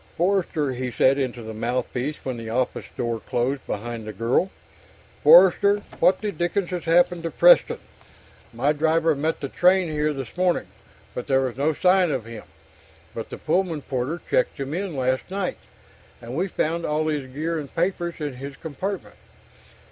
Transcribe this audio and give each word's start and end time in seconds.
"Forster," 0.17 0.71
he 0.73 0.89
said 0.89 1.19
into 1.19 1.43
the 1.43 1.53
mouthpiece 1.53 2.15
when 2.25 2.35
the 2.37 2.49
office 2.49 2.87
door 2.97 3.19
closed 3.19 3.67
behind 3.67 4.03
the 4.07 4.11
girl. 4.11 4.49
"Forster! 5.21 5.83
What 5.99 6.21
the 6.21 6.31
dickens 6.31 6.71
has 6.71 6.85
happened 6.85 7.21
to 7.21 7.29
Preston? 7.29 7.77
My 8.51 8.73
driver 8.73 9.13
met 9.13 9.41
the 9.41 9.47
train 9.47 9.91
here 9.91 10.11
this 10.11 10.35
morning, 10.35 10.65
but 11.13 11.27
there 11.27 11.41
was 11.41 11.55
no 11.55 11.71
sign 11.71 12.09
of 12.09 12.25
him. 12.25 12.45
But 13.13 13.29
the 13.29 13.37
Pullman 13.37 13.83
porter 13.83 14.19
checked 14.27 14.59
him 14.59 14.73
in 14.73 14.95
last 14.95 15.29
night, 15.29 15.57
and 16.19 16.35
we 16.35 16.47
found 16.47 16.83
all 16.83 17.05
his 17.07 17.31
gear 17.31 17.59
and 17.59 17.71
papers 17.75 18.15
in 18.17 18.37
his 18.37 18.57
compartment!" 18.57 19.17